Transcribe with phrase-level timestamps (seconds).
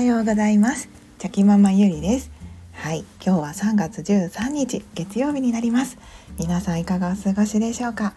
[0.00, 0.88] はようございます。
[1.18, 2.30] チャキママゆりです。
[2.72, 3.04] はい。
[3.22, 5.98] 今日は3月13日月曜日になります。
[6.38, 8.14] 皆さんいかがお過ごしでしょうか？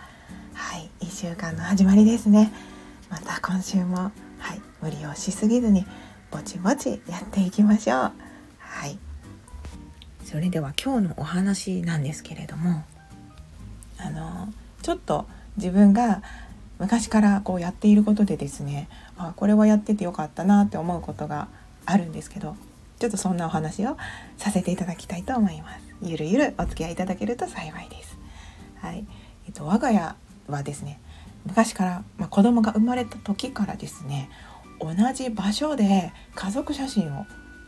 [0.54, 0.90] はい。
[1.01, 2.54] 1週間の始まりですね。
[3.10, 4.12] また今週もは
[4.54, 4.62] い。
[4.81, 5.85] 無理をしすぎずに
[6.31, 8.12] ぼちぼちやっていきましょう。
[8.60, 8.97] はい。
[10.24, 12.86] それでは今日のお話なんですけれども
[13.97, 15.26] あのちょっと
[15.58, 16.23] 自分が
[16.80, 21.49] 昔からこうやっていることでですねあこれはやっててよかったなって思うことが
[21.85, 22.55] あるんですけど
[22.99, 23.97] ちょっとそんなお話を
[24.37, 25.83] させていただきたいと思います。
[26.01, 28.17] ゆるゆるお付き合いいただけると幸いです。
[28.79, 29.05] はい。
[29.45, 30.15] えっと我が家
[30.47, 30.99] はですね
[31.45, 34.29] 昔から、まあ、子供が生まれた時からですね
[34.79, 37.25] 同じ場所で家族写真を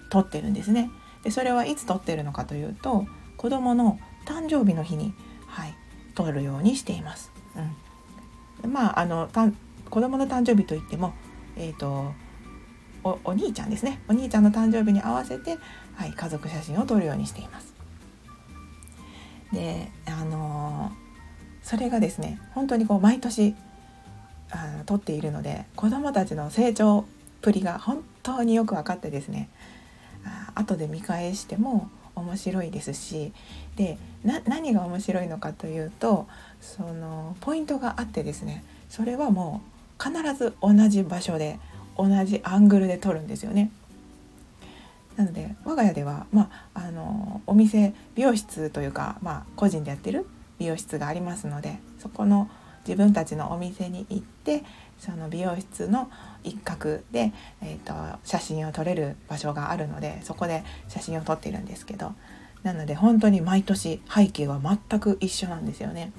[0.09, 0.89] 撮ってるんですね。
[1.23, 3.05] でそれはいつ撮ってるのかというと
[3.37, 5.13] 子供の誕生日の日に
[5.47, 5.75] はい
[6.13, 7.31] 撮るようにしています、
[8.63, 9.49] うん、まああのた
[9.89, 11.13] 子供の誕生日といっても
[11.57, 12.13] えっ、ー、と
[13.05, 15.57] おお兄ちゃんですねお兄ちゃんの誕生日に合わせて、
[15.93, 17.73] はい、家族写真を撮るようにしています。
[19.53, 23.55] であのー、それがですね本当にこう毎年
[24.49, 27.03] あの撮っているので子どもたちの成長っ
[27.41, 29.49] ぷりが本当によく分かってですね
[30.25, 33.33] あ後で見返しても面白いですし
[33.75, 36.27] で何が面白いのかというと
[36.59, 39.61] そのポイントがあってですねそれはも
[39.99, 41.59] う必ず同じ場所で
[41.97, 43.71] 同じアングルで撮るんですよね。
[45.15, 50.27] なので我が家では、まあ、あのお店美容室というか、まあ、個人でやってる
[50.59, 52.49] 美容室がありますのでそこの
[52.85, 54.63] 自分たちのお店に行って
[54.99, 56.09] その美容室の
[56.43, 62.13] 一角で、えーと、写真を撮れる場所があるのでそこで写真を撮っているんですけど
[62.63, 66.11] なので本当に毎年背景は全く一緒なんですよね。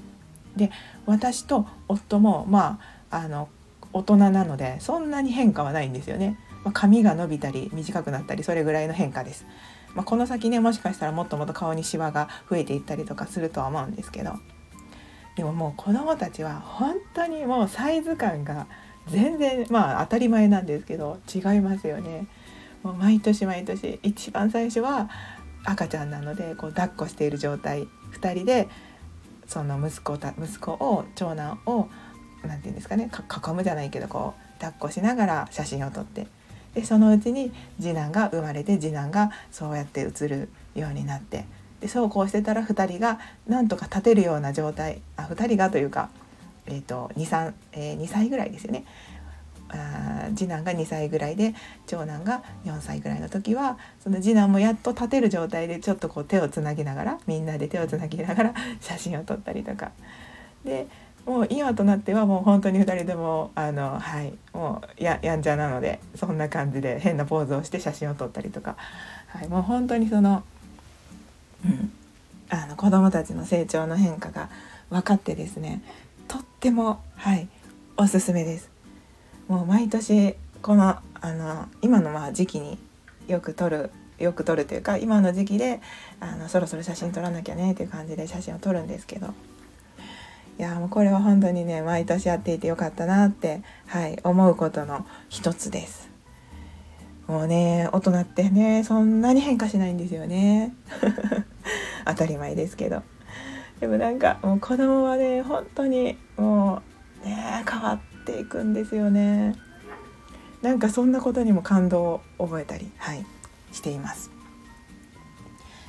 [0.57, 0.71] で
[1.05, 2.79] 私と夫もま
[3.11, 3.49] ああの
[3.93, 6.39] 大人なのでそんなに変化はないんですよね。
[6.65, 9.47] まあ、髪が伸びたり短くなったりそれぐらいの変化です。
[9.95, 14.35] まあ、この先ねもしかしたらもっともっと顔にシワが増えていったりとかするとは思うんですけど
[15.37, 18.67] でももう子どもたちは本当にもうサイズ感が
[19.09, 22.27] 全然まあ当たり前なんですけど違いますよね。
[22.83, 25.09] もう毎年毎年一番最初は
[25.65, 28.69] 赤ちゃんなのでこう抱っこしている状態2人で
[29.47, 31.89] その息子た息子を長男を
[32.47, 36.27] 何て言うんですかね囲むじゃないけどこう抱っこしながら写真を撮って
[36.75, 41.47] でそのうちに次男が生まれて次男がそうやって写るようになって
[41.81, 46.11] でそうこうしてたら2人がなんとか立てるような状態あ2人がというか、
[46.67, 48.85] えーと、23、えー、2歳ぐらいですよね。
[49.69, 51.55] あ次男が2歳ぐらいで
[51.87, 59.91] 長男が4歳ぐらいの時はその次男もやっと立てる状態でちょっとこう手をつなぎながらみんなで手をつなぎながら写真を撮ったりとか
[60.65, 60.87] で
[61.27, 68.77] もう今となってはもう本当に2人でもあのはいもうややんちゃなのでそんな感じで変なポーズをして写真を撮ったりとか、
[69.29, 70.45] はい、もう本当にその,、
[71.65, 71.93] うん、
[72.49, 74.49] あの子供たちの成長の変化が
[74.89, 75.83] 分かってですね
[76.29, 77.49] とってもはい
[77.97, 78.71] おすすめです。
[79.49, 82.79] もう毎年このあの今のまあ時期に
[83.27, 85.81] よく撮るよく撮るというか今の時期で
[86.21, 89.35] あのそろそろ写真撮らなきゃねっていう感じで写真を撮るんですけど
[90.59, 96.09] いやもうこれは本当にね毎年やっていてよかったなって、はい、思うことの一つです。
[97.27, 100.75] もうね大人ってねそんなに変化しないんですよね。
[102.07, 103.03] 当たり前ですけど。
[103.81, 106.83] でもなんかもう子供はね本当にも
[107.23, 109.55] うね変わっていくんですよね。
[110.63, 113.27] なんかそんなことにも感動を覚えたりはい
[113.73, 114.31] しています。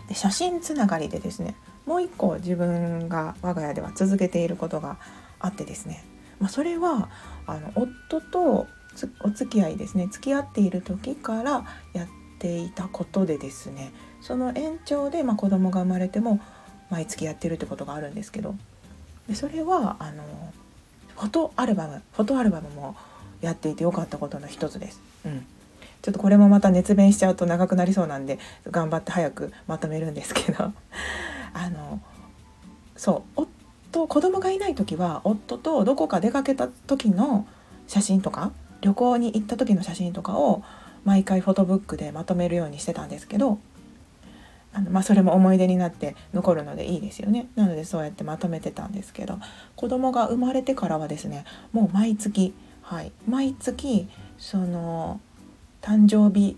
[0.09, 1.56] で写真つながりでですね
[1.87, 4.97] もう一個自分が我が家では続けていることが
[5.39, 6.03] あってですね、
[6.39, 7.09] まあ、それは
[7.47, 8.67] あの夫と
[9.23, 10.07] お付き合いですね。
[10.11, 12.07] 付き合っている時からやっ
[12.39, 13.91] ていたことでですね。
[14.21, 16.41] その延長で、まあ、子供が生まれても
[16.89, 18.55] 毎月やってるってことがあるんですけど。
[19.29, 20.23] でそれはあの
[21.15, 22.95] フォトアルバムフォトアルバムも
[23.41, 25.00] やっていてよかったことの一つです。
[25.25, 25.45] うん。
[26.01, 28.39] ちょっとこれもまた熱弁しちゃうと長くなりそうなんで
[28.69, 30.73] 頑張って早くまとめるんですけど。
[31.57, 32.00] あの
[32.95, 33.48] そう
[33.92, 37.48] 夫子供がいない時は夫とどこか出かけた時の
[37.88, 38.51] 写真とか
[38.81, 40.63] 旅行に行った時の写真とかを
[41.04, 43.59] 毎回フォトブックでまとめるようにしてたんですけど
[44.74, 47.48] あの、まあ、それも思い出になって残るのでいいですよね。
[47.56, 49.39] なのでそうやってまとめてたんですけど
[49.75, 52.53] 子供が生まれてからはですねもう毎月
[52.83, 54.07] はい毎月
[54.38, 55.19] その
[55.81, 56.56] 誕生日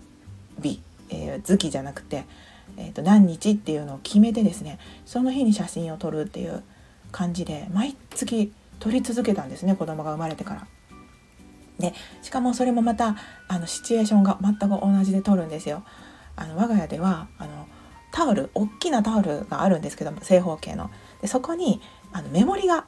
[0.60, 2.26] 日、えー、月じゃなくて
[2.76, 6.62] えー、と何日っていうのを決めてですねその日に写真を撮るっていう
[7.12, 10.66] 感じで毎月撮り続けたんですね子供が生まれてから。
[11.78, 13.16] でしかもそれもまた
[13.48, 15.82] あのシチュエーションが全く同じで撮るんですよ。
[16.36, 17.66] あの我が家ではあの
[18.12, 20.90] タオル大きなタオルがあるんですけども正方形の
[21.22, 21.80] でそこに
[22.12, 22.84] あのメモリが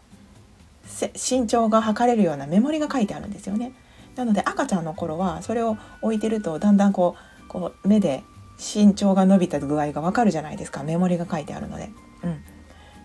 [1.15, 3.73] 身長が測れるようなメモリが書いてあるんですよね。
[4.17, 8.23] なので赤ちゃんの頃はそれを置いてるとだんだんこうこう目で
[8.59, 10.83] 身長が伸びた具合がわかるじゃないですか。
[10.83, 11.91] メモリが書いてあるので。
[12.23, 12.43] うん、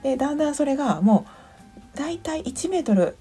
[0.04, 1.26] でだんだんそれがも
[1.96, 3.18] うだいたい1メートル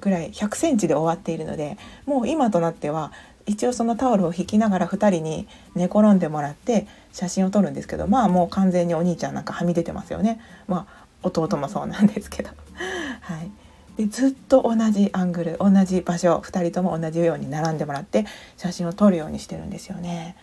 [0.00, 3.12] ぐらい100センチで終わっているのでもう今となっては
[3.46, 10.40] 一応そのタオルを引きながら2人に寝転んでもらって写真を撮るんですけどまあもう完全にお兄ちゃんなんかはみ出てますよね。
[10.68, 12.50] まあ弟もそうなんですけど。
[13.20, 13.50] はい。
[13.96, 18.24] でずっと同じアングル同じ場所2人とも同じように並んでもらって
[18.56, 20.36] 写真を撮るようにしてるんですよね。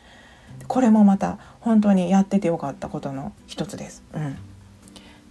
[0.68, 4.04] これもまた本当にやっててよかったことの一つです。
[4.14, 4.38] うん、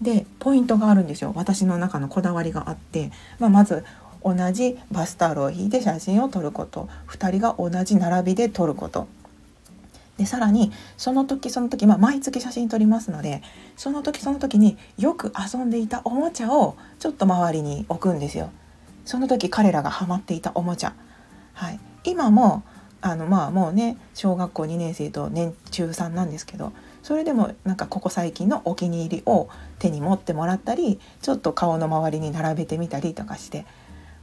[0.01, 1.33] でポイントがあるんですよ。
[1.35, 3.85] 私の中のこだわりがあって、まあ、まず
[4.25, 6.89] 同じバスタオルを引いて写真を撮ること。
[7.09, 9.07] 2人が同じ並びで撮ること。
[10.17, 13.43] でさらにその時その時、まあ、毎月写真撮りますので
[13.77, 18.51] その時その時によく遊んでいたおもちゃをちょっと周りに置くんですよ。
[19.05, 20.95] その時彼らがハマっていたおもちゃ、
[21.53, 22.65] はい、今も
[23.01, 26.73] あのまあもうね小学校2年生と年中3なんですけど
[27.03, 29.49] それでもなんかここ最近のお気に入りを
[29.79, 33.67] 手に持ってもらったりちょっと顔の周りに並べてみたりとかして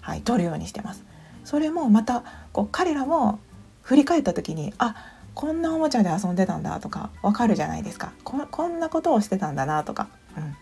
[0.04, 1.04] はい、取るようにしてます。
[1.46, 3.40] それもまたこう彼らも
[3.82, 4.96] 振り返った時にあ
[5.34, 10.56] こんなおもちゃで遊んでたんだとかわかるじゃないですかこんなことをしてたんだなとか、うん、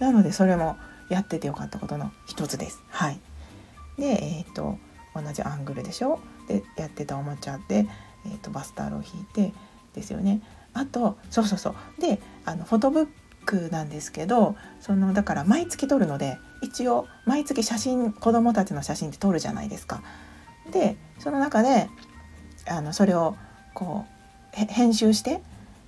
[0.00, 0.76] なのでそれも
[1.08, 2.82] やっててよかったことの一つです。
[2.88, 3.20] はい、
[3.98, 4.78] で、えーと、
[5.20, 6.20] 同じアングルでしょ？
[6.46, 7.86] でやってたおもちゃで、
[8.26, 9.52] えーと、バスタオルを引いて
[9.94, 10.40] ですよね。
[10.74, 13.08] あとそうそうそうであのフォトブッ
[13.44, 20.02] クなんですけどそのだから毎月撮るので一応毎月写真子どもたちの写真って撮るじゃないですか。
[20.70, 21.88] でその中で
[22.68, 23.36] あのそれを
[23.74, 24.04] こ
[24.52, 25.40] う編集して、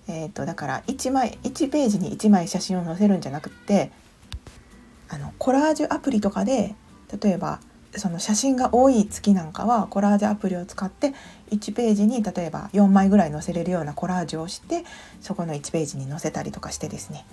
[0.08, 3.90] えーと、だから1枚1ページに1枚写真を載せるんじゃなくって
[5.08, 6.74] あのコラージュアプリとかで
[7.20, 7.60] 例えば
[7.96, 11.12] その写真が多い月なんかはコラージュアプリを使って
[11.50, 14.84] 1ページに例えば4枚ぐらい載せれるようなコラージュをして
[15.20, 17.24] そこの1ページに載せたりとかしてですね、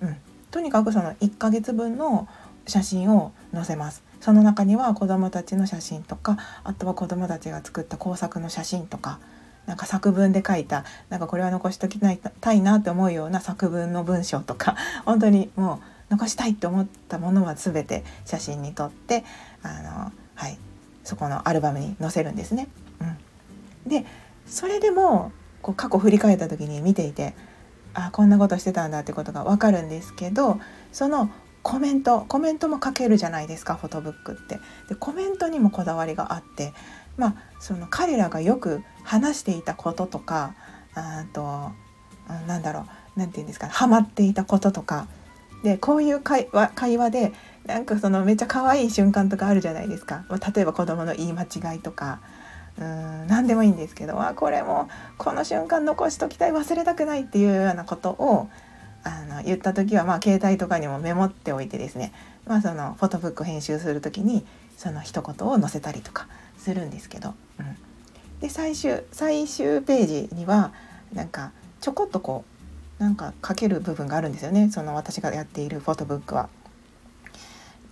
[0.00, 0.16] うん、
[0.50, 2.28] とにかくその1ヶ月分の
[2.66, 4.02] 写真を載せます。
[4.20, 9.18] その中には子どもたちの写真とかあとは子どもたちが作った工作の写真とか
[9.66, 19.24] なんか作文で書いたなんかこれは残しときたいなって思うような作文の文章とか 本当にもう残したいって思ったものは全て写真に撮って
[19.62, 20.58] あの、はい、
[21.02, 22.68] そこのアルバムに載せるんですね。
[23.00, 23.04] う
[23.88, 24.04] ん、で
[24.46, 27.34] それでもこう過去振り返った時に見ていて
[27.94, 30.58] あこんなことしてたんだってことが分かるんですけど
[30.92, 31.30] その
[31.62, 34.60] コメントコメントも書けるじゃないですかフォトブックって。
[34.88, 36.74] でコメントにもこだわりがあって
[37.16, 40.54] まあその彼らがよく話していたこととか
[40.94, 41.72] あと
[42.46, 42.84] なんだろう
[43.16, 45.08] 何て言うんですかハマっていたこととか
[45.64, 47.32] でこういう会話会話で
[47.64, 50.26] なんかそのめっちゃ可愛い瞬間とかあるじゃないですか。
[50.28, 52.20] ま例えば子供の言い間違いとか。
[52.76, 54.20] うん何でもいいんですけど。
[54.20, 58.48] あこれもこの瞬間残しときたい忘れたくないっていうようなことを
[59.04, 62.12] あの言った時はまあ携帯とかにもメモっておいてですね、
[62.46, 64.44] まあ、そのフォトブック編集する時に
[64.76, 66.26] その一言を載せたりとか
[66.58, 67.76] するんですけど、うん、
[68.40, 70.72] で最終最終ページには
[71.12, 72.53] なんかちょこっとこう
[72.98, 74.70] なんか書ける部分があるんですよね。
[74.70, 76.48] その私がやっているフォトブックは。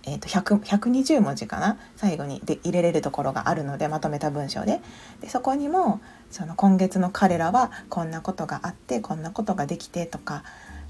[0.05, 1.77] えーと、と120文字かな？
[1.95, 4.81] 最後にで入れれるところがあるのでまとめた文章で。
[5.21, 10.43] でそこにもその今月の彼らはこんなことがあってこんなことができてとか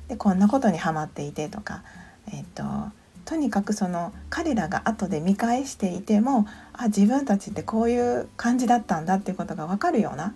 [0.07, 1.83] でこんなことにはまっていてとか、
[2.27, 2.91] えーと、
[3.25, 10.33] とにかくその彼らが後で見返していてもあ自分たちってこういう感じだったんだっていうことが分かるような、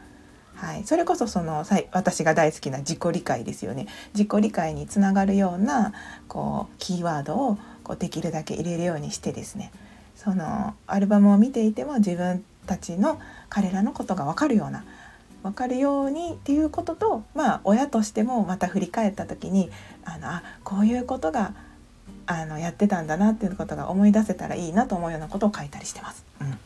[0.58, 3.88] はい、それこそその私が大好きな自己理解ですよね。
[4.14, 5.94] 自己理解につながるような
[6.28, 9.72] こうキーワードをこうできるだけ入れるようにしてですね。
[10.16, 14.84] そのアルバムを見ていても自分たちの彼らのことが分かるような
[15.44, 19.70] 分かるようにっていうこととまあ親としてもまた振り返った時に
[20.04, 21.54] あのあこういうことが
[22.26, 26.26] あのやってたんだなっていうことが思い出せたらいいなと思うようなことを書いたりしてます。
[26.42, 26.58] うん、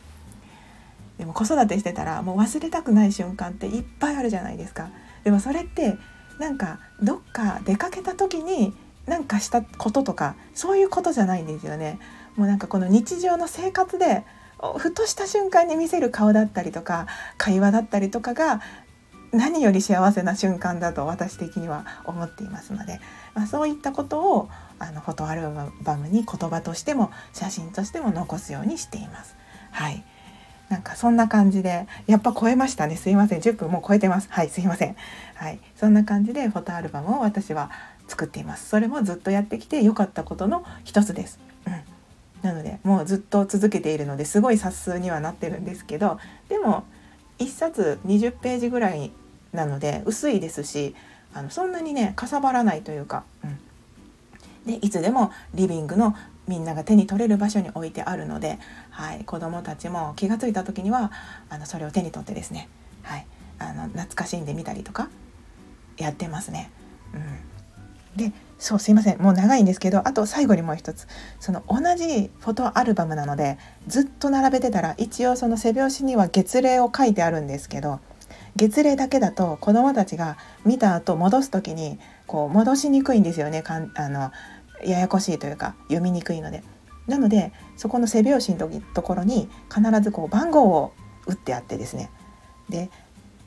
[1.22, 4.90] でも子育てしてたらもう忘れたくない瞬間っていっぱいあるじゃないですか。
[5.22, 5.96] でもそれって
[6.40, 8.74] なんかどっか出かけた時に
[9.06, 12.00] なんかしたこととかそういうことじゃないんですよね。
[12.34, 14.24] もうなんかこの日常の生活で
[14.78, 17.06] ふとした瞬間に見せる顔だったりとか
[17.38, 18.60] 会話だったりとかが
[19.30, 23.00] 何より幸せな瞬間だと私的には思っていますので、
[23.34, 24.48] まあ、そういったことを
[24.80, 25.42] あのフォトアル
[25.82, 29.36] バムに言葉としても写真としても残すようにしています。
[29.70, 30.04] はい
[30.72, 32.96] なんかそんな感じでやっぱ超えましたね。
[32.96, 33.40] すいません。
[33.40, 34.28] 10分もう超えてます。
[34.30, 34.96] はいすいません。
[35.34, 35.60] はい。
[35.76, 37.70] そんな感じでフォトアルバムを私は
[38.08, 38.70] 作っています。
[38.70, 41.74] それもずっとやってきて良かったことの一つです、うん、
[42.42, 46.84] なのでもうずっと続けているのですごい冊数にはなってるんですけどでも
[47.38, 49.12] 1冊20ページぐらい
[49.52, 50.94] なので薄いですし
[51.34, 53.46] あのそんなにねかさばらないというか、う
[54.68, 56.16] ん、でいつでもリビングの
[56.48, 58.58] みんなが手に取れる場所に置いてあるので、
[58.90, 61.12] はい、子どもたちも気が付いた時には
[61.48, 62.68] あのそれを手に取ってですね、
[63.02, 63.26] はい、
[63.58, 65.08] あの懐かしんでみたりとか
[65.96, 66.70] やってますね。
[67.14, 67.18] う
[68.16, 69.20] ん、でそうすいません。
[69.20, 71.06] もう長いんですけどあと最後にもう一つ。
[71.40, 78.00] その同じフォトアルバムなのでずっと並べてたら一応その背表紙には月齢を書いてあるんですけど
[78.56, 83.62] 月齢だけだと子どもたちが見た後戻す時にこう戻しにくいんですよね。
[83.62, 84.30] かんあの
[84.84, 86.62] ややこしいというか読みにくいので。
[87.06, 90.92] なのでそこの背拍子のところに必ずこう番号を
[91.26, 92.10] 打ってあってですね。
[92.68, 92.90] で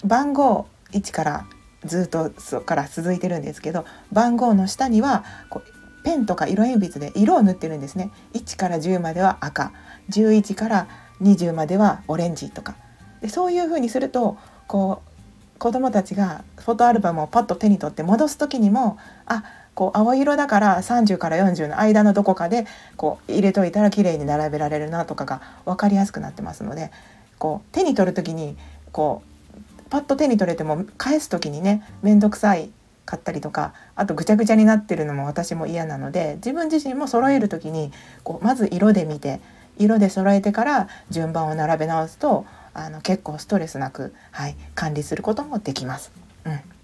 [0.03, 1.45] 番号1から
[1.85, 8.11] ずっとそこから続いてるんですけど番号の下にはこうペンとか色鉛筆で色を塗ってるんですね。
[8.33, 9.71] 1から10までは赤。
[10.09, 10.87] 11から
[11.21, 12.75] 20まではオレンジとか。
[13.21, 14.37] でそういう風にすると
[14.67, 19.43] こう子どもたちがフォトアルバムをパッと手に取って戻す時にもあ
[19.75, 22.65] こう青色だから30から40の間のどこかで
[22.95, 26.91] こう入れといたら綺麗に並べられるなとかが分かりやすくなってますので
[27.37, 28.55] こう手に取る時に
[28.91, 32.71] こうパッと手に取れても返す時にね面倒くさい
[33.05, 37.91] かったりとかあとぐちゃぐちゃになってるのも私も嫌なので自分自身も揃える時に
[38.23, 39.41] こうまず色で見て
[39.77, 46.11] 色で揃えてから順番を並べ直すとあの結構ストレスなく、はい、管理することもできます。
[46.45, 46.74] うん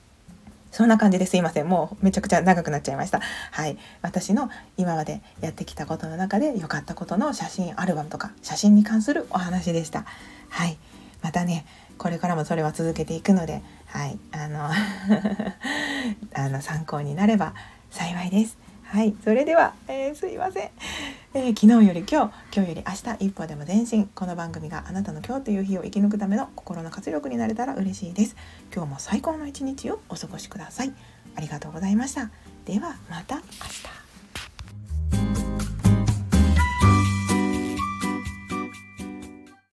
[0.71, 1.67] そんな感じですいません。
[1.67, 3.19] もうめちゃくちゃ長くなっちゃいました。
[3.51, 3.77] はい。
[4.01, 10.05] 私の今までやってきたことの中で良かったことの写真アルバムとか写真に関するお話でした。
[10.49, 10.77] はい。
[11.21, 11.65] またね
[11.97, 14.17] これからもそれは続けていくのではい。
[14.31, 14.69] あの
[16.33, 17.53] あの参考になれば
[17.89, 18.57] 幸いです。
[18.91, 20.69] はいそれでは、えー、すいません、
[21.33, 24.07] えー、昨日より今日今日より明日一歩でも前進。
[24.13, 28.35] この番組があなたの今日という日を生き抜くための心の活力になれたら嬉しいです。
[28.75, 30.91] 今日も最高の一日をお過ごしください。
[31.37, 32.31] ありがとうございました。
[32.65, 34.00] ではまた明日。